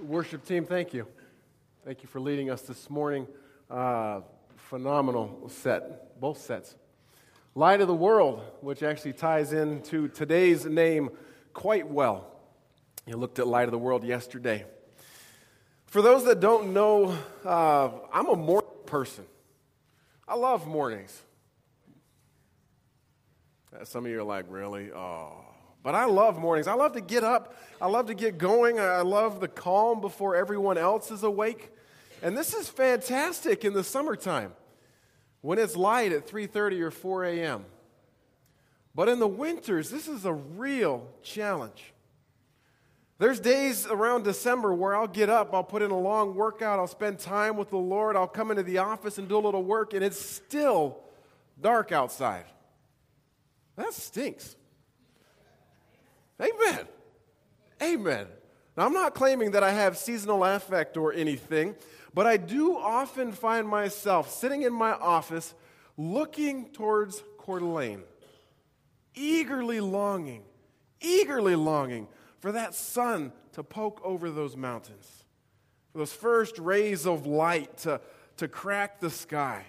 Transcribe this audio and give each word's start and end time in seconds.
Worship 0.00 0.44
team, 0.44 0.64
thank 0.64 0.94
you. 0.94 1.08
Thank 1.84 2.04
you 2.04 2.08
for 2.08 2.20
leading 2.20 2.50
us 2.50 2.62
this 2.62 2.88
morning. 2.88 3.26
Uh, 3.68 4.20
phenomenal 4.54 5.48
set, 5.48 6.20
both 6.20 6.40
sets. 6.40 6.76
Light 7.56 7.80
of 7.80 7.88
the 7.88 7.94
World, 7.94 8.40
which 8.60 8.84
actually 8.84 9.14
ties 9.14 9.52
into 9.52 10.06
today's 10.06 10.64
name 10.64 11.10
quite 11.52 11.88
well. 11.88 12.30
You 13.06 13.16
looked 13.16 13.40
at 13.40 13.48
Light 13.48 13.64
of 13.64 13.72
the 13.72 13.78
World 13.78 14.04
yesterday. 14.04 14.66
For 15.86 16.00
those 16.00 16.24
that 16.26 16.38
don't 16.38 16.72
know, 16.72 17.18
uh, 17.44 17.90
I'm 18.12 18.28
a 18.28 18.36
morning 18.36 18.70
person. 18.86 19.24
I 20.28 20.36
love 20.36 20.64
mornings. 20.64 21.20
Uh, 23.74 23.84
some 23.84 24.04
of 24.04 24.12
you 24.12 24.20
are 24.20 24.24
like, 24.24 24.44
really? 24.48 24.92
Oh. 24.92 25.47
But 25.88 25.94
I 25.94 26.04
love 26.04 26.38
mornings. 26.38 26.68
I 26.68 26.74
love 26.74 26.92
to 26.92 27.00
get 27.00 27.24
up. 27.24 27.56
I 27.80 27.86
love 27.86 28.08
to 28.08 28.14
get 28.14 28.36
going. 28.36 28.78
I 28.78 29.00
love 29.00 29.40
the 29.40 29.48
calm 29.48 30.02
before 30.02 30.36
everyone 30.36 30.76
else 30.76 31.10
is 31.10 31.22
awake. 31.22 31.70
And 32.22 32.36
this 32.36 32.52
is 32.52 32.68
fantastic 32.68 33.64
in 33.64 33.72
the 33.72 33.82
summertime 33.82 34.52
when 35.40 35.58
it's 35.58 35.76
light 35.76 36.12
at 36.12 36.28
3:30 36.28 36.82
or 36.82 36.90
4 36.90 37.24
a.m. 37.24 37.64
But 38.94 39.08
in 39.08 39.18
the 39.18 39.26
winters, 39.26 39.88
this 39.88 40.08
is 40.08 40.26
a 40.26 40.34
real 40.34 41.08
challenge. 41.22 41.94
There's 43.16 43.40
days 43.40 43.86
around 43.86 44.24
December 44.24 44.74
where 44.74 44.94
I'll 44.94 45.06
get 45.06 45.30
up, 45.30 45.54
I'll 45.54 45.64
put 45.64 45.80
in 45.80 45.90
a 45.90 45.98
long 45.98 46.34
workout, 46.34 46.78
I'll 46.78 46.86
spend 46.86 47.18
time 47.18 47.56
with 47.56 47.70
the 47.70 47.78
Lord, 47.78 48.14
I'll 48.14 48.28
come 48.28 48.50
into 48.50 48.62
the 48.62 48.76
office 48.76 49.16
and 49.16 49.26
do 49.26 49.38
a 49.38 49.40
little 49.40 49.64
work, 49.64 49.94
and 49.94 50.04
it's 50.04 50.20
still 50.20 50.98
dark 51.58 51.92
outside. 51.92 52.44
That 53.76 53.94
stinks. 53.94 54.54
Amen. 56.40 56.86
Amen. 57.82 58.26
Now, 58.76 58.86
I'm 58.86 58.92
not 58.92 59.14
claiming 59.14 59.52
that 59.52 59.62
I 59.62 59.72
have 59.72 59.96
seasonal 59.96 60.44
affect 60.44 60.96
or 60.96 61.12
anything, 61.12 61.74
but 62.14 62.26
I 62.26 62.36
do 62.36 62.76
often 62.76 63.32
find 63.32 63.66
myself 63.68 64.30
sitting 64.30 64.62
in 64.62 64.72
my 64.72 64.92
office 64.92 65.54
looking 65.96 66.70
towards 66.70 67.22
Coeur 67.38 67.58
d'Alene, 67.58 68.02
eagerly 69.14 69.80
longing, 69.80 70.44
eagerly 71.00 71.56
longing 71.56 72.06
for 72.38 72.52
that 72.52 72.74
sun 72.74 73.32
to 73.52 73.64
poke 73.64 74.00
over 74.04 74.30
those 74.30 74.56
mountains, 74.56 75.24
for 75.92 75.98
those 75.98 76.12
first 76.12 76.58
rays 76.58 77.04
of 77.06 77.26
light 77.26 77.78
to, 77.78 78.00
to 78.36 78.46
crack 78.46 79.00
the 79.00 79.10
sky. 79.10 79.64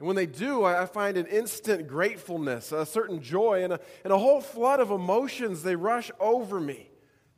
And 0.00 0.06
when 0.06 0.16
they 0.16 0.24
do, 0.24 0.64
I 0.64 0.86
find 0.86 1.18
an 1.18 1.26
instant 1.26 1.86
gratefulness, 1.86 2.72
a 2.72 2.86
certain 2.86 3.20
joy, 3.20 3.62
and 3.64 3.74
a, 3.74 3.80
and 4.02 4.14
a 4.14 4.18
whole 4.18 4.40
flood 4.40 4.80
of 4.80 4.90
emotions. 4.90 5.62
They 5.62 5.76
rush 5.76 6.10
over 6.18 6.58
me 6.58 6.88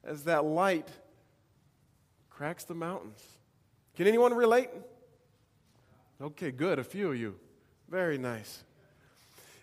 as 0.04 0.22
that 0.24 0.44
light 0.44 0.86
cracks 2.30 2.62
the 2.62 2.76
mountains. 2.76 3.20
Can 3.96 4.06
anyone 4.06 4.32
relate? 4.32 4.68
Okay, 6.20 6.52
good. 6.52 6.78
A 6.78 6.84
few 6.84 7.10
of 7.10 7.16
you. 7.16 7.34
Very 7.88 8.16
nice. 8.16 8.62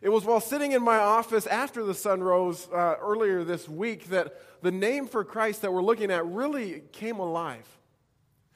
It 0.01 0.09
was 0.09 0.25
while 0.25 0.41
sitting 0.41 0.73
in 0.73 0.83
my 0.83 0.97
office 0.97 1.47
after 1.47 1.85
the 1.85 1.93
sun 1.93 2.21
rose 2.21 2.67
uh, 2.67 2.95
earlier 2.99 3.45
this 3.45 3.69
week 3.69 4.09
that 4.09 4.35
the 4.61 4.71
name 4.71 5.07
for 5.07 5.23
Christ 5.23 5.61
that 5.61 5.71
we're 5.71 5.81
looking 5.81 6.11
at 6.11 6.25
really 6.25 6.83
came 6.91 7.19
alive. 7.19 7.65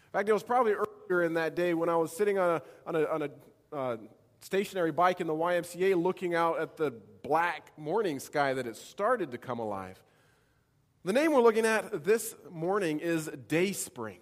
In 0.08 0.12
fact, 0.12 0.28
it 0.28 0.34
was 0.34 0.44
probably 0.44 0.74
earlier 0.74 1.24
in 1.24 1.36
that 1.36 1.56
day 1.56 1.74
when 1.74 1.88
I 1.88 1.96
was 1.96 2.14
sitting 2.14 2.38
on 2.38 2.58
a, 2.58 2.62
on 2.86 2.96
a, 2.98 3.06
on 3.06 3.22
a 3.22 3.30
uh, 3.74 3.98
stationary 4.44 4.92
bike 4.92 5.22
in 5.22 5.28
the 5.28 5.34
YMCA 5.34 6.02
looking 6.02 6.36
out 6.36 6.60
at 6.60 6.76
the 6.76 6.92
black 7.24 7.72
morning 7.78 8.20
sky 8.20 8.54
that 8.54 8.68
it 8.68 8.76
started 8.76 9.32
to 9.32 9.38
come 9.38 9.60
alive. 9.60 10.02
The 11.06 11.14
name 11.14 11.32
we're 11.32 11.42
looking 11.42 11.66
at 11.66 12.04
this 12.04 12.36
morning 12.52 13.00
is 13.00 13.30
Dayspring. 13.48 14.20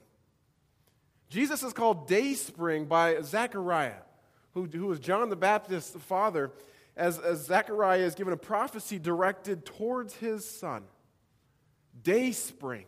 Jesus 1.30 1.64
is 1.64 1.74
called 1.74 2.08
Dayspring 2.08 2.86
by 2.86 3.22
Zechariah, 3.22 4.02
who, 4.54 4.66
who 4.66 4.88
was 4.88 5.00
John 5.00 5.30
the 5.30 5.36
Baptist's 5.36 5.96
father, 6.04 6.52
as, 6.96 7.18
as 7.20 7.46
Zechariah 7.46 8.02
is 8.02 8.16
given 8.16 8.34
a 8.34 8.38
prophecy 8.38 9.00
directed 9.00 9.66
towards 9.66 10.16
his 10.16 10.48
son. 10.48 10.84
Dayspring. 12.04 12.86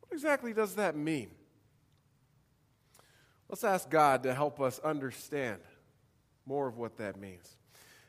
What 0.00 0.12
exactly 0.12 0.52
does 0.52 0.74
that 0.74 0.96
mean? 0.96 1.30
Let's 3.48 3.64
ask 3.64 3.88
God 3.88 4.22
to 4.24 4.34
help 4.34 4.60
us 4.60 4.78
understand 4.80 5.60
more 6.46 6.68
of 6.68 6.76
what 6.76 6.96
that 6.98 7.18
means. 7.18 7.56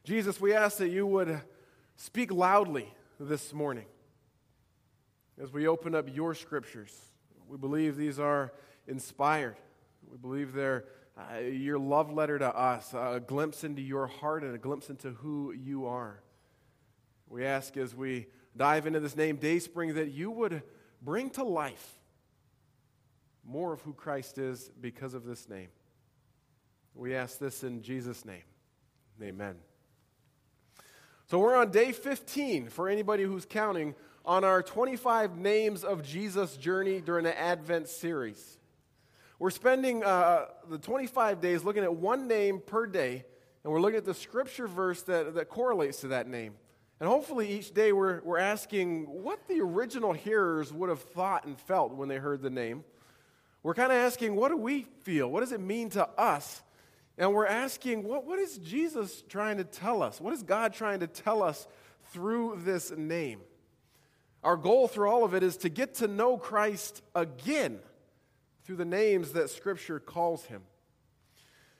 Jesus, 0.03 0.39
we 0.41 0.53
ask 0.53 0.77
that 0.77 0.89
you 0.89 1.05
would 1.05 1.41
speak 1.95 2.31
loudly 2.31 2.93
this 3.19 3.53
morning 3.53 3.85
as 5.41 5.51
we 5.51 5.67
open 5.67 5.95
up 5.95 6.13
your 6.13 6.35
scriptures. 6.35 6.93
We 7.47 7.57
believe 7.57 7.95
these 7.95 8.19
are 8.19 8.53
inspired. 8.87 9.57
We 10.09 10.17
believe 10.17 10.53
they're 10.53 10.85
uh, 11.15 11.37
your 11.39 11.77
love 11.77 12.11
letter 12.11 12.39
to 12.39 12.55
us, 12.55 12.93
a 12.93 13.21
glimpse 13.25 13.63
into 13.63 13.81
your 13.81 14.07
heart 14.07 14.43
and 14.43 14.55
a 14.55 14.57
glimpse 14.57 14.89
into 14.89 15.11
who 15.11 15.51
you 15.51 15.85
are. 15.85 16.21
We 17.27 17.45
ask 17.45 17.77
as 17.77 17.95
we 17.95 18.27
dive 18.57 18.87
into 18.87 18.99
this 18.99 19.15
name, 19.15 19.37
Dayspring, 19.37 19.95
that 19.95 20.11
you 20.11 20.31
would 20.31 20.63
bring 21.01 21.29
to 21.31 21.43
life 21.43 21.99
more 23.45 23.73
of 23.73 23.81
who 23.81 23.93
Christ 23.93 24.37
is 24.37 24.71
because 24.81 25.13
of 25.13 25.23
this 25.25 25.47
name. 25.47 25.69
We 26.95 27.15
ask 27.15 27.39
this 27.39 27.63
in 27.63 27.81
Jesus' 27.81 28.23
name. 28.23 28.43
Amen. 29.21 29.55
So 31.25 31.39
we're 31.39 31.55
on 31.55 31.71
day 31.71 31.91
15 31.91 32.67
for 32.69 32.87
anybody 32.87 33.23
who's 33.23 33.45
counting 33.45 33.95
on 34.25 34.43
our 34.43 34.61
25 34.61 35.35
names 35.37 35.83
of 35.83 36.03
Jesus 36.03 36.55
journey 36.55 37.01
during 37.01 37.23
the 37.23 37.37
Advent 37.37 37.89
series. 37.89 38.59
We're 39.39 39.49
spending 39.49 40.03
uh, 40.03 40.45
the 40.69 40.77
25 40.77 41.41
days 41.41 41.63
looking 41.63 41.83
at 41.83 41.95
one 41.95 42.27
name 42.27 42.61
per 42.63 42.85
day, 42.85 43.25
and 43.63 43.73
we're 43.73 43.81
looking 43.81 43.97
at 43.97 44.05
the 44.05 44.13
scripture 44.13 44.67
verse 44.67 45.01
that, 45.03 45.33
that 45.33 45.49
correlates 45.49 46.01
to 46.01 46.09
that 46.09 46.27
name. 46.27 46.53
And 46.99 47.09
hopefully, 47.09 47.51
each 47.51 47.73
day 47.73 47.91
we're, 47.91 48.21
we're 48.21 48.37
asking 48.37 49.05
what 49.05 49.47
the 49.47 49.59
original 49.61 50.13
hearers 50.13 50.71
would 50.71 50.89
have 50.89 51.01
thought 51.01 51.45
and 51.45 51.59
felt 51.59 51.95
when 51.95 52.07
they 52.07 52.17
heard 52.17 52.41
the 52.41 52.51
name. 52.51 52.83
We're 53.63 53.73
kind 53.73 53.91
of 53.91 53.97
asking, 53.97 54.35
what 54.35 54.49
do 54.49 54.57
we 54.57 54.83
feel? 55.01 55.29
What 55.29 55.39
does 55.39 55.51
it 55.51 55.59
mean 55.59 55.89
to 55.91 56.07
us 56.17 56.61
and 57.17 57.33
we're 57.33 57.45
asking, 57.45 58.03
what, 58.03 58.25
what 58.25 58.39
is 58.39 58.57
Jesus 58.57 59.23
trying 59.29 59.57
to 59.57 59.63
tell 59.63 60.01
us? 60.01 60.19
What 60.19 60.33
is 60.33 60.41
God 60.41 60.73
trying 60.73 61.01
to 61.01 61.07
tell 61.07 61.43
us 61.43 61.67
through 62.11 62.61
this 62.63 62.91
name? 62.91 63.41
Our 64.43 64.57
goal 64.57 64.87
through 64.87 65.09
all 65.09 65.23
of 65.23 65.33
it 65.33 65.43
is 65.43 65.57
to 65.57 65.69
get 65.69 65.95
to 65.95 66.07
know 66.07 66.37
Christ 66.37 67.01
again 67.15 67.79
through 68.63 68.77
the 68.77 68.85
names 68.85 69.33
that 69.33 69.49
Scripture 69.49 69.99
calls 69.99 70.45
him. 70.45 70.63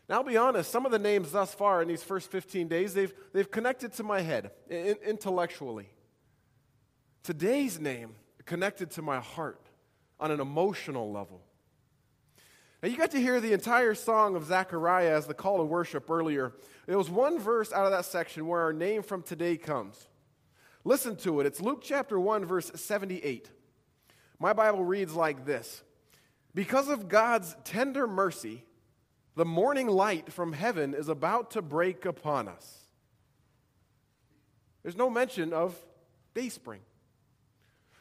Now, 0.07 0.17
I'll 0.17 0.23
be 0.23 0.37
honest, 0.37 0.69
some 0.69 0.85
of 0.85 0.91
the 0.91 0.99
names 0.99 1.31
thus 1.31 1.53
far 1.53 1.81
in 1.81 1.87
these 1.87 2.03
first 2.03 2.29
15 2.29 2.67
days, 2.67 2.93
they've, 2.93 3.13
they've 3.31 3.49
connected 3.49 3.93
to 3.93 4.03
my 4.03 4.21
head 4.21 4.51
intellectually. 4.69 5.89
Today's 7.23 7.79
name 7.79 8.15
connected 8.45 8.91
to 8.91 9.01
my 9.01 9.19
heart 9.19 9.61
on 10.19 10.29
an 10.29 10.41
emotional 10.41 11.11
level. 11.11 11.41
Now, 12.83 12.89
you 12.89 12.97
got 12.97 13.11
to 13.11 13.21
hear 13.21 13.39
the 13.39 13.53
entire 13.53 13.95
song 13.95 14.35
of 14.35 14.43
Zechariah 14.43 15.15
as 15.15 15.25
the 15.25 15.33
call 15.33 15.59
to 15.59 15.63
worship 15.63 16.09
earlier. 16.09 16.51
It 16.85 16.97
was 16.97 17.09
one 17.09 17.39
verse 17.39 17.71
out 17.71 17.85
of 17.85 17.91
that 17.93 18.03
section 18.03 18.45
where 18.45 18.59
our 18.59 18.73
name 18.73 19.03
from 19.03 19.21
today 19.21 19.55
comes. 19.55 20.09
Listen 20.83 21.15
to 21.15 21.39
it. 21.39 21.45
It's 21.45 21.61
Luke 21.61 21.79
chapter 21.81 22.19
1, 22.19 22.43
verse 22.43 22.69
78. 22.75 23.49
My 24.37 24.51
Bible 24.51 24.83
reads 24.83 25.15
like 25.15 25.45
this 25.45 25.81
Because 26.53 26.89
of 26.89 27.07
God's 27.07 27.55
tender 27.63 28.05
mercy, 28.05 28.65
the 29.37 29.45
morning 29.45 29.87
light 29.87 30.33
from 30.33 30.51
heaven 30.51 30.93
is 30.93 31.07
about 31.07 31.51
to 31.51 31.61
break 31.61 32.03
upon 32.03 32.49
us. 32.49 32.79
There's 34.81 34.97
no 34.97 35.09
mention 35.09 35.53
of 35.53 35.73
dayspring. 36.33 36.81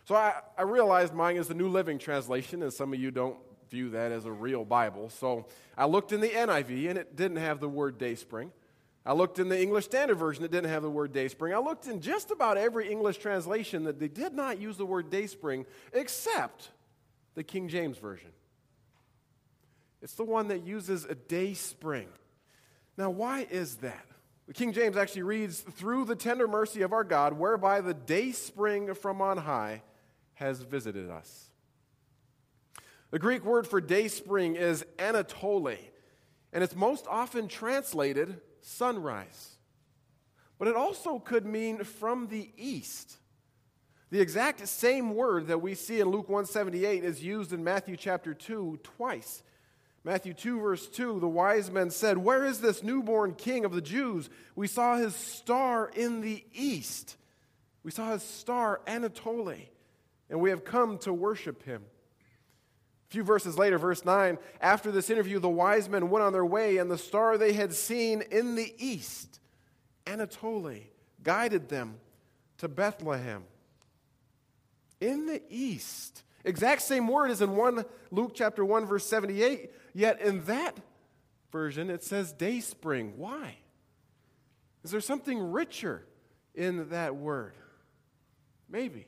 So 0.07 0.17
I, 0.17 0.41
I 0.59 0.63
realized 0.63 1.15
mine 1.15 1.37
is 1.37 1.47
the 1.47 1.55
New 1.55 1.69
Living 1.69 2.01
Translation, 2.01 2.65
and 2.65 2.73
some 2.73 2.93
of 2.93 2.99
you 2.99 3.13
don't 3.13 3.39
view 3.73 3.91
that 3.91 4.13
as 4.13 4.25
a 4.25 4.31
real 4.31 4.65
Bible. 4.65 5.09
So 5.09 5.47
I 5.77 5.87
looked 5.87 6.13
in 6.13 6.21
the 6.21 6.29
NIV 6.29 6.91
and 6.91 6.99
it 6.99 7.17
didn't 7.17 7.39
have 7.39 7.59
the 7.59 7.69
word 7.69 7.99
dayspring. 7.99 8.53
I 9.05 9.15
looked 9.15 9.41
in 9.41 9.49
the 9.49 9.61
English 9.61 9.87
Standard 9.87 10.17
Version, 10.17 10.45
it 10.45 10.53
didn't 10.53 10.71
have 10.71 10.83
the 10.83 10.91
word 10.91 11.13
dayspring. 11.13 11.53
I 11.53 11.59
looked 11.59 11.89
in 11.89 12.01
just 12.01 12.31
about 12.31 12.57
every 12.57 12.89
English 12.89 13.19
translation 13.19 13.83
that 13.85 13.99
they 13.99 14.07
did 14.07 14.33
not 14.33 14.61
use 14.61 14.77
the 14.77 14.87
word 14.87 15.11
dayspring 15.11 15.67
except 15.93 16.71
the 17.35 17.43
King 17.43 17.69
James 17.69 17.99
Version. 17.99 18.31
It's 20.01 20.15
the 20.15 20.25
one 20.25 20.49
that 20.49 20.63
uses 20.63 21.05
a 21.05 21.17
dayspring. 21.17 22.09
Now, 22.97 23.11
why 23.11 23.47
is 23.51 23.77
that? 23.77 24.07
The 24.47 24.53
King 24.53 24.73
James 24.73 24.97
actually 24.97 25.23
reads, 25.23 25.61
through 25.61 26.05
the 26.05 26.17
tender 26.17 26.47
mercy 26.47 26.83
of 26.83 26.93
our 26.93 27.05
God, 27.05 27.35
whereby 27.35 27.81
the 27.81 27.95
dayspring 27.95 28.95
from 28.95 29.23
on 29.23 29.39
high 29.39 29.83
has 30.35 30.61
visited 30.61 31.09
us. 31.09 31.52
The 33.13 33.19
Greek 33.19 33.45
word 33.45 33.67
for 33.67 33.79
day 33.79 34.09
spring 34.09 34.57
is 34.57 34.87
Anatole, 34.99 35.77
and 36.51 36.65
it's 36.65 36.75
most 36.75 37.07
often 37.07 37.47
translated 37.47 38.41
sunrise. 38.63 39.59
But 40.59 40.69
it 40.69 40.77
also 40.77 41.19
could 41.19 41.45
mean 41.45 41.85
from 41.85 42.29
the 42.29 42.51
east. 42.57 43.19
The 44.09 44.21
exact 44.21 44.67
same 44.67 45.15
word 45.15 45.49
that 45.49 45.61
we 45.61 45.75
see 45.75 46.01
in 46.01 46.09
Luke 46.09 46.31
178 46.31 47.05
is 47.05 47.23
used 47.23 47.53
in 47.53 47.63
Matthew 47.63 47.99
chapter 47.99 48.33
2 48.33 48.81
twice. 48.83 49.43
Matthew 50.05 50.33
2, 50.33 50.61
verse 50.61 50.89
2, 50.89 51.21
the 51.21 51.29
wise 51.29 51.71
men 51.71 51.91
said, 51.91 52.17
Where 52.17 52.47
is 52.47 52.63
this 52.63 52.83
newborn 52.83 53.35
king 53.35 53.67
of 53.67 53.75
the 53.75 53.83
Jews? 53.83 54.31
We 54.57 54.69
saw 54.69 54.97
his 54.97 55.15
star 55.15 55.91
in 55.95 56.23
the 56.23 56.43
east. 56.55 57.17
We 57.83 57.91
saw 57.91 58.13
his 58.13 58.23
star, 58.23 58.81
Anatole, 58.87 59.69
and 60.31 60.41
we 60.41 60.49
have 60.49 60.65
come 60.65 60.97
to 60.99 61.13
worship 61.13 61.63
him. 61.65 61.83
Few 63.13 63.23
verses 63.23 63.59
later, 63.59 63.77
verse 63.77 64.07
9, 64.07 64.39
after 64.63 64.91
this 64.91 65.11
interview, 65.11 65.39
the 65.39 65.47
wise 65.47 65.87
men 65.87 66.09
went 66.09 66.25
on 66.25 66.33
their 66.33 66.47
way, 66.47 66.79
and 66.79 66.91
the 66.91 66.97
star 66.97 67.37
they 67.37 67.53
had 67.53 67.75
seen 67.75 68.23
in 68.31 68.55
the 68.55 68.75
east, 68.79 69.39
Anatole, 70.07 70.79
guided 71.23 71.69
them 71.69 71.97
to 72.57 72.69
Bethlehem 72.69 73.45
in 74.99 75.27
the 75.27 75.43
east. 75.51 76.23
Exact 76.43 76.81
same 76.81 77.07
word 77.07 77.31
as 77.31 77.43
in 77.43 77.55
1 77.55 77.85
Luke 78.13 78.33
chapter 78.35 78.65
1 78.65 78.87
verse 78.87 79.05
78, 79.05 79.71
yet 79.93 80.19
in 80.23 80.43
that 80.47 80.75
version 81.51 81.91
it 81.91 82.03
says 82.03 82.33
day 82.33 82.61
spring. 82.61 83.13
Why? 83.19 83.57
Is 84.85 84.91
there 84.91 85.03
something 85.03 85.53
richer 85.53 86.07
in 86.55 86.89
that 86.89 87.15
word? 87.15 87.53
Maybe. 88.71 89.07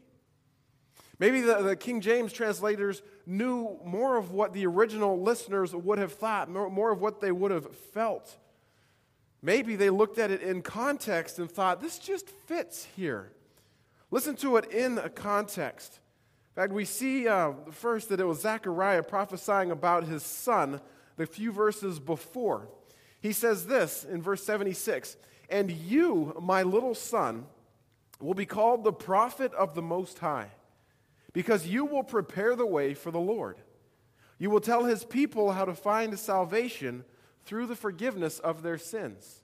Maybe 1.18 1.40
the, 1.40 1.62
the, 1.62 1.76
King 1.76 2.02
James 2.02 2.34
translators 2.34 3.00
knew 3.26 3.78
more 3.84 4.16
of 4.16 4.30
what 4.30 4.52
the 4.52 4.66
original 4.66 5.20
listeners 5.20 5.74
would 5.74 5.98
have 5.98 6.12
thought, 6.12 6.50
more, 6.50 6.92
of 6.92 7.00
what 7.00 7.20
they 7.20 7.32
would 7.32 7.50
have 7.50 7.74
felt. 7.76 8.36
Maybe 9.42 9.76
they 9.76 9.90
looked 9.90 10.18
at 10.18 10.30
it 10.30 10.42
in 10.42 10.62
context 10.62 11.38
and 11.38 11.50
thought, 11.50 11.80
this 11.80 11.98
just 11.98 12.28
fits 12.28 12.86
here. 12.96 13.30
Listen 14.10 14.36
to 14.36 14.56
it 14.56 14.70
in 14.70 14.98
a 14.98 15.08
context. 15.08 15.98
In 16.56 16.62
fact, 16.62 16.72
we 16.72 16.84
see 16.84 17.26
uh, 17.26 17.52
first 17.72 18.08
that 18.10 18.20
it 18.20 18.24
was 18.24 18.40
Zechariah 18.40 19.02
prophesying 19.02 19.70
about 19.70 20.04
his 20.04 20.22
son 20.22 20.80
the 21.16 21.26
few 21.26 21.52
verses 21.52 21.98
before. 21.98 22.68
He 23.20 23.32
says 23.32 23.66
this 23.66 24.04
in 24.04 24.22
verse 24.22 24.44
76 24.44 25.16
And 25.48 25.70
you, 25.70 26.36
my 26.40 26.62
little 26.62 26.94
son, 26.94 27.46
will 28.20 28.34
be 28.34 28.46
called 28.46 28.84
the 28.84 28.92
prophet 28.92 29.52
of 29.54 29.74
the 29.74 29.82
Most 29.82 30.18
High, 30.18 30.50
because 31.34 31.66
you 31.66 31.84
will 31.84 32.02
prepare 32.02 32.56
the 32.56 32.64
way 32.64 32.94
for 32.94 33.10
the 33.10 33.20
Lord. 33.20 33.58
You 34.38 34.48
will 34.48 34.60
tell 34.60 34.84
his 34.84 35.04
people 35.04 35.52
how 35.52 35.66
to 35.66 35.74
find 35.74 36.18
salvation 36.18 37.04
through 37.44 37.66
the 37.66 37.76
forgiveness 37.76 38.38
of 38.38 38.62
their 38.62 38.78
sins 38.78 39.42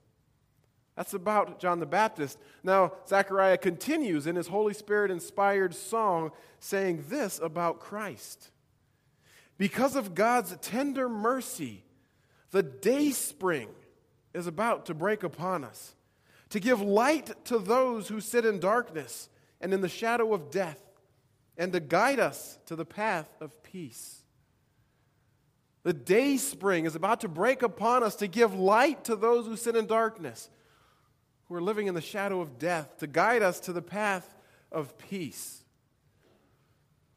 that's 1.00 1.14
about 1.14 1.60
John 1.60 1.80
the 1.80 1.86
Baptist. 1.86 2.38
Now, 2.62 2.92
Zechariah 3.08 3.56
continues 3.56 4.26
in 4.26 4.36
his 4.36 4.48
Holy 4.48 4.74
Spirit 4.74 5.10
inspired 5.10 5.74
song 5.74 6.30
saying 6.58 7.06
this 7.08 7.40
about 7.42 7.80
Christ. 7.80 8.50
Because 9.56 9.96
of 9.96 10.14
God's 10.14 10.54
tender 10.60 11.08
mercy, 11.08 11.84
the 12.50 12.62
day 12.62 13.12
spring 13.12 13.68
is 14.34 14.46
about 14.46 14.84
to 14.86 14.94
break 14.94 15.22
upon 15.22 15.64
us, 15.64 15.94
to 16.50 16.60
give 16.60 16.82
light 16.82 17.46
to 17.46 17.58
those 17.58 18.08
who 18.08 18.20
sit 18.20 18.44
in 18.44 18.60
darkness 18.60 19.30
and 19.58 19.72
in 19.72 19.80
the 19.80 19.88
shadow 19.88 20.34
of 20.34 20.50
death, 20.50 20.89
and 21.60 21.74
to 21.74 21.78
guide 21.78 22.18
us 22.18 22.58
to 22.64 22.74
the 22.74 22.86
path 22.86 23.28
of 23.38 23.62
peace. 23.62 24.22
The 25.82 25.92
day 25.92 26.38
spring 26.38 26.86
is 26.86 26.94
about 26.94 27.20
to 27.20 27.28
break 27.28 27.60
upon 27.60 28.02
us 28.02 28.16
to 28.16 28.26
give 28.26 28.54
light 28.54 29.04
to 29.04 29.14
those 29.14 29.46
who 29.46 29.56
sit 29.56 29.76
in 29.76 29.86
darkness 29.86 30.48
who 31.44 31.54
are 31.54 31.60
living 31.60 31.86
in 31.86 31.94
the 31.94 32.00
shadow 32.00 32.40
of 32.40 32.58
death 32.58 32.96
to 32.98 33.06
guide 33.06 33.42
us 33.42 33.60
to 33.60 33.74
the 33.74 33.82
path 33.82 34.34
of 34.72 34.96
peace. 34.96 35.62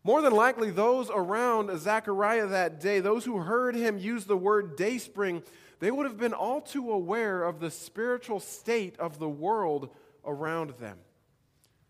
More 0.04 0.22
than 0.22 0.34
likely, 0.34 0.72
those 0.72 1.10
around 1.10 1.80
Zechariah 1.80 2.48
that 2.48 2.82
day, 2.82 3.00
those 3.00 3.24
who 3.24 3.38
heard 3.38 3.76
him 3.76 3.98
use 3.98 4.26
the 4.26 4.36
word 4.36 4.76
dayspring, 4.76 5.44
they 5.80 5.90
would 5.90 6.06
have 6.06 6.18
been 6.18 6.34
all 6.34 6.60
too 6.60 6.92
aware 6.92 7.44
of 7.44 7.62
the 7.62 7.72
spiritual 7.72 8.42
state 8.42 9.00
of 9.00 9.20
the 9.20 9.30
world 9.30 9.90
around 10.26 10.72
them. 10.80 10.98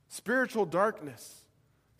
Spiritual 0.07 0.67
darkness, 0.67 1.42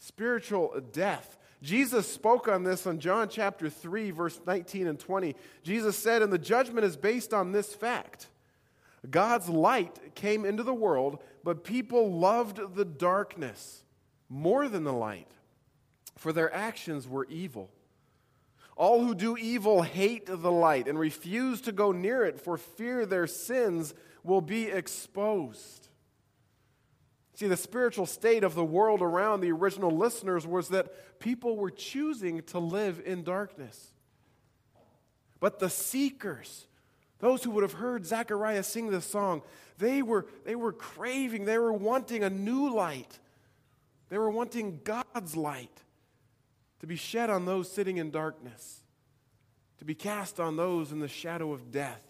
spiritual 0.04 0.82
death. 0.92 1.38
Jesus 1.62 2.12
spoke 2.12 2.50
on 2.50 2.64
this 2.64 2.86
in 2.86 3.00
John 3.00 3.30
chapter 3.30 3.70
3, 3.70 4.12
verse 4.12 4.40
19 4.46 4.88
and 4.88 5.00
20. 5.00 5.34
Jesus 5.64 5.98
said, 5.98 6.22
And 6.22 6.34
the 6.34 6.38
judgment 6.38 6.86
is 6.86 6.98
based 6.98 7.34
on 7.34 7.52
this 7.52 7.74
fact 7.74 8.28
God's 9.10 9.50
light 9.50 10.16
came 10.16 10.46
into 10.46 10.64
the 10.64 10.74
world, 10.74 11.20
but 11.44 11.64
people 11.64 12.12
loved 12.12 12.76
the 12.76 12.86
darkness 12.86 13.84
more 14.28 14.68
than 14.68 14.84
the 14.84 14.94
light, 14.94 15.32
for 16.18 16.34
their 16.34 16.54
actions 16.54 17.08
were 17.08 17.26
evil. 17.30 17.70
All 18.76 19.06
who 19.06 19.14
do 19.14 19.38
evil 19.38 19.84
hate 19.84 20.26
the 20.26 20.52
light 20.52 20.88
and 20.88 21.00
refuse 21.00 21.62
to 21.62 21.72
go 21.72 21.92
near 21.92 22.26
it 22.26 22.42
for 22.42 22.58
fear 22.58 23.06
their 23.06 23.28
sins 23.28 23.94
will 24.24 24.42
be 24.42 24.66
exposed. 24.66 25.90
See, 27.35 27.47
the 27.47 27.57
spiritual 27.57 28.06
state 28.06 28.44
of 28.44 28.53
the 28.53 28.63
world 28.63 29.01
around 29.01 29.41
the 29.41 29.51
original 29.51 29.89
listeners 29.89 30.45
was 30.45 30.69
that 30.69 31.19
people 31.19 31.57
were 31.57 31.71
choosing 31.71 32.44
to 32.44 32.59
live 32.59 33.01
in 33.03 33.24
darkness. 33.24 33.91
But 35.39 35.59
the 35.59 35.69
seekers, 35.69 36.68
those 37.19 37.44
who 37.44 37.51
would 37.51 37.63
have 37.63 37.74
heard 37.74 38.06
Zechariah 38.06 38.63
sing 38.63 38.91
this 38.91 39.06
song, 39.06 39.41
they 39.80 40.03
were, 40.03 40.27
they 40.45 40.56
were 40.56 40.71
craving, 40.71 41.45
they 41.45 41.57
were 41.57 41.74
wanting 41.74 42.24
a 42.24 42.30
new 42.30 42.74
light. 42.74 43.19
They 44.09 44.19
were 44.19 44.30
wanting 44.30 44.81
God's 44.83 45.35
light 45.35 45.81
to 46.81 46.88
be 46.88 46.95
shed 46.95 47.31
on 47.31 47.45
those 47.45 47.71
sitting 47.71 47.97
in 47.97 48.12
darkness, 48.12 48.83
to 49.80 49.85
be 49.85 49.95
cast 49.95 50.39
on 50.39 50.56
those 50.56 50.91
in 50.91 51.00
the 51.00 51.07
shadow 51.07 51.51
of 51.51 51.71
death. 51.71 52.06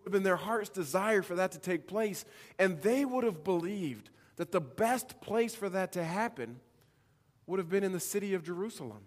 Would 0.00 0.08
have 0.08 0.12
been 0.12 0.22
their 0.22 0.36
heart's 0.36 0.70
desire 0.70 1.22
for 1.22 1.34
that 1.36 1.52
to 1.52 1.58
take 1.58 1.86
place, 1.86 2.24
and 2.58 2.80
they 2.82 3.04
would 3.04 3.24
have 3.24 3.44
believed 3.44 4.10
that 4.36 4.52
the 4.52 4.60
best 4.60 5.20
place 5.20 5.54
for 5.54 5.68
that 5.68 5.92
to 5.92 6.02
happen 6.02 6.60
would 7.46 7.58
have 7.58 7.68
been 7.68 7.84
in 7.84 7.92
the 7.92 8.00
city 8.00 8.32
of 8.32 8.42
Jerusalem. 8.42 9.02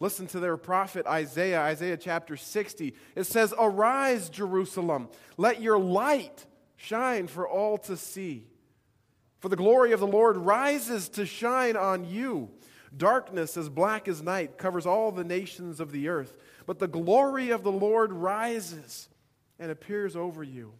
Listen 0.00 0.26
to 0.28 0.40
their 0.40 0.56
prophet 0.56 1.06
Isaiah, 1.06 1.60
Isaiah 1.60 1.96
chapter 1.96 2.36
60. 2.36 2.94
It 3.14 3.24
says, 3.24 3.52
Arise, 3.58 4.28
Jerusalem, 4.28 5.08
let 5.36 5.60
your 5.60 5.78
light 5.78 6.46
shine 6.76 7.26
for 7.26 7.48
all 7.48 7.78
to 7.78 7.96
see. 7.96 8.46
For 9.40 9.48
the 9.48 9.56
glory 9.56 9.92
of 9.92 10.00
the 10.00 10.06
Lord 10.06 10.36
rises 10.36 11.08
to 11.10 11.26
shine 11.26 11.76
on 11.76 12.04
you. 12.04 12.50
Darkness 12.96 13.56
as 13.56 13.68
black 13.68 14.08
as 14.08 14.22
night 14.22 14.56
covers 14.56 14.86
all 14.86 15.12
the 15.12 15.24
nations 15.24 15.78
of 15.78 15.92
the 15.92 16.08
earth, 16.08 16.36
but 16.66 16.78
the 16.78 16.88
glory 16.88 17.50
of 17.50 17.62
the 17.62 17.72
Lord 17.72 18.12
rises 18.12 19.08
and 19.58 19.70
appears 19.70 20.16
over 20.16 20.42
you. 20.42 20.72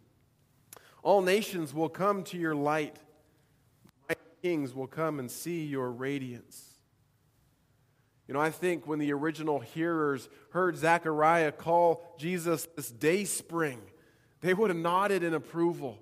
All 1.03 1.21
nations 1.21 1.73
will 1.73 1.89
come 1.89 2.23
to 2.25 2.37
your 2.37 2.55
light. 2.55 2.97
My 4.07 4.15
kings 4.41 4.73
will 4.73 4.87
come 4.87 5.19
and 5.19 5.29
see 5.29 5.65
your 5.65 5.91
radiance. 5.91 6.65
You 8.27 8.33
know, 8.33 8.41
I 8.41 8.51
think 8.51 8.85
when 8.85 8.99
the 8.99 9.11
original 9.11 9.59
hearers 9.59 10.29
heard 10.51 10.77
Zechariah 10.77 11.51
call 11.51 12.03
Jesus 12.19 12.67
this 12.75 12.91
day 12.91 13.25
spring, 13.25 13.81
they 14.41 14.53
would 14.53 14.69
have 14.69 14.77
nodded 14.77 15.23
in 15.23 15.33
approval. 15.33 15.97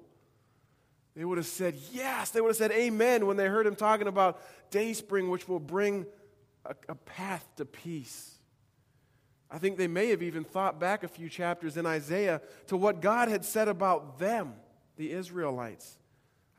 They 1.15 1.25
would 1.25 1.37
have 1.37 1.47
said 1.47 1.75
yes. 1.93 2.31
They 2.31 2.41
would 2.41 2.49
have 2.49 2.57
said 2.57 2.71
amen 2.71 3.25
when 3.25 3.37
they 3.37 3.47
heard 3.47 3.65
him 3.65 3.75
talking 3.75 4.07
about 4.07 4.41
day 4.71 4.93
spring, 4.93 5.29
which 5.29 5.47
will 5.47 5.59
bring 5.59 6.05
a, 6.65 6.75
a 6.89 6.95
path 6.95 7.47
to 7.55 7.65
peace. 7.65 8.36
I 9.49 9.57
think 9.57 9.77
they 9.77 9.87
may 9.87 10.09
have 10.09 10.21
even 10.21 10.43
thought 10.43 10.79
back 10.79 11.03
a 11.03 11.07
few 11.07 11.29
chapters 11.29 11.77
in 11.77 11.85
Isaiah 11.85 12.41
to 12.67 12.75
what 12.75 13.01
God 13.01 13.29
had 13.29 13.45
said 13.45 13.67
about 13.67 14.19
them, 14.19 14.53
the 14.97 15.11
Israelites. 15.11 15.97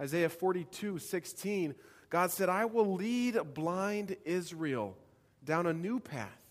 Isaiah 0.00 0.28
42 0.28 0.98
16, 0.98 1.74
God 2.08 2.30
said, 2.30 2.48
I 2.48 2.64
will 2.64 2.94
lead 2.94 3.38
blind 3.52 4.16
Israel 4.24 4.96
down 5.44 5.66
a 5.66 5.72
new 5.72 6.00
path, 6.00 6.44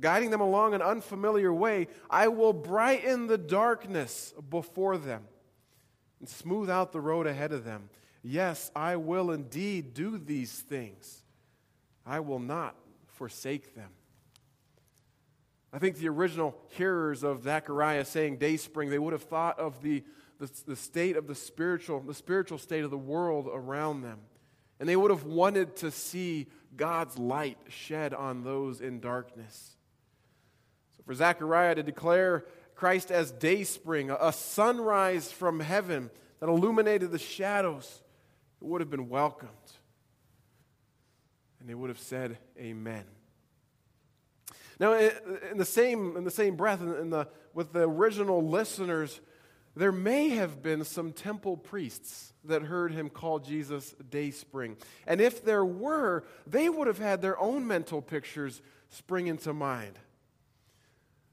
guiding 0.00 0.30
them 0.30 0.40
along 0.40 0.74
an 0.74 0.82
unfamiliar 0.82 1.52
way. 1.52 1.86
I 2.08 2.28
will 2.28 2.52
brighten 2.52 3.26
the 3.26 3.38
darkness 3.38 4.34
before 4.48 4.98
them 4.98 5.22
and 6.18 6.28
smooth 6.28 6.68
out 6.68 6.92
the 6.92 7.00
road 7.00 7.26
ahead 7.26 7.52
of 7.52 7.64
them. 7.64 7.88
Yes, 8.22 8.70
I 8.74 8.96
will 8.96 9.30
indeed 9.30 9.94
do 9.94 10.18
these 10.18 10.52
things. 10.52 11.22
I 12.04 12.20
will 12.20 12.38
not 12.38 12.74
forsake 13.06 13.74
them. 13.74 13.90
I 15.72 15.78
think 15.78 15.96
the 15.96 16.08
original 16.08 16.56
hearers 16.70 17.22
of 17.22 17.44
Zechariah 17.44 18.04
saying 18.04 18.38
day 18.38 18.56
spring, 18.56 18.90
they 18.90 18.98
would 18.98 19.12
have 19.12 19.22
thought 19.22 19.58
of 19.58 19.82
the, 19.82 20.02
the, 20.38 20.50
the, 20.66 20.76
state 20.76 21.16
of 21.16 21.26
the 21.26 21.34
spiritual, 21.34 22.00
the 22.00 22.14
spiritual 22.14 22.58
state 22.58 22.82
of 22.82 22.90
the 22.90 22.98
world 22.98 23.48
around 23.52 24.02
them. 24.02 24.18
And 24.80 24.88
they 24.88 24.96
would 24.96 25.10
have 25.10 25.24
wanted 25.24 25.76
to 25.76 25.90
see 25.90 26.48
God's 26.76 27.18
light 27.18 27.58
shed 27.68 28.14
on 28.14 28.42
those 28.42 28.80
in 28.80 28.98
darkness. 29.00 29.76
So 30.96 31.02
for 31.04 31.14
Zechariah 31.14 31.76
to 31.76 31.82
declare 31.82 32.46
Christ 32.74 33.10
as 33.10 33.30
day 33.30 33.62
spring, 33.62 34.10
a 34.10 34.32
sunrise 34.32 35.30
from 35.30 35.60
heaven 35.60 36.10
that 36.40 36.48
illuminated 36.48 37.12
the 37.12 37.18
shadows, 37.18 38.02
it 38.60 38.66
would 38.66 38.80
have 38.80 38.90
been 38.90 39.08
welcomed. 39.08 39.50
And 41.60 41.68
they 41.68 41.74
would 41.74 41.90
have 41.90 41.98
said, 41.98 42.38
Amen. 42.58 43.04
Now, 44.80 44.94
in 44.94 45.58
the 45.58 45.64
same, 45.66 46.16
in 46.16 46.24
the 46.24 46.30
same 46.30 46.56
breath, 46.56 46.80
in 46.80 47.10
the, 47.10 47.28
with 47.52 47.74
the 47.74 47.86
original 47.86 48.42
listeners, 48.48 49.20
there 49.76 49.92
may 49.92 50.30
have 50.30 50.62
been 50.62 50.84
some 50.84 51.12
temple 51.12 51.58
priests 51.58 52.32
that 52.44 52.62
heard 52.62 52.90
him 52.90 53.10
call 53.10 53.40
Jesus 53.40 53.94
day 54.08 54.30
spring. 54.30 54.78
And 55.06 55.20
if 55.20 55.44
there 55.44 55.66
were, 55.66 56.24
they 56.46 56.70
would 56.70 56.86
have 56.86 56.98
had 56.98 57.20
their 57.20 57.38
own 57.38 57.66
mental 57.66 58.00
pictures 58.00 58.62
spring 58.88 59.26
into 59.26 59.52
mind. 59.52 59.98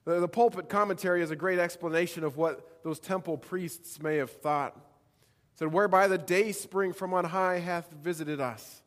The, 0.04 0.20
the 0.20 0.28
pulpit 0.28 0.68
commentary 0.68 1.22
is 1.22 1.32
a 1.32 1.36
great 1.38 1.58
explanation 1.58 2.26
of 2.26 2.36
what 2.36 2.84
those 2.84 3.00
temple 3.00 3.38
priests 3.38 4.02
may 4.02 4.18
have 4.18 4.32
thought. 4.32 4.74
It 4.76 5.60
said, 5.60 5.72
Whereby 5.72 6.10
the 6.10 6.18
day 6.18 6.52
spring 6.52 6.92
from 6.92 7.14
on 7.14 7.24
high 7.24 7.60
hath 7.60 7.90
visited 7.92 8.42
us. 8.42 8.82